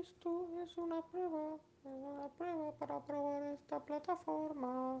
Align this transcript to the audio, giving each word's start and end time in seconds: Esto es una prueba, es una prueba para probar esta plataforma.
Esto 0.00 0.46
es 0.62 0.76
una 0.76 1.00
prueba, 1.00 1.54
es 1.54 1.86
una 1.86 2.28
prueba 2.36 2.70
para 2.72 3.00
probar 3.00 3.42
esta 3.44 3.80
plataforma. 3.80 5.00